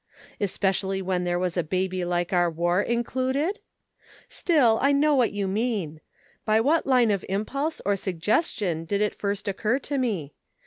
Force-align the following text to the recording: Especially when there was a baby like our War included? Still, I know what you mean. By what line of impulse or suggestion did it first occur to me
Especially 0.39 0.99
when 0.99 1.25
there 1.25 1.37
was 1.37 1.55
a 1.55 1.63
baby 1.63 2.03
like 2.03 2.33
our 2.33 2.49
War 2.49 2.81
included? 2.81 3.59
Still, 4.27 4.79
I 4.81 4.91
know 4.91 5.13
what 5.13 5.31
you 5.31 5.47
mean. 5.47 6.01
By 6.43 6.59
what 6.59 6.87
line 6.87 7.11
of 7.11 7.23
impulse 7.29 7.79
or 7.85 7.95
suggestion 7.95 8.83
did 8.85 8.99
it 9.01 9.13
first 9.13 9.47
occur 9.47 9.77
to 9.77 9.99
me 9.99 10.33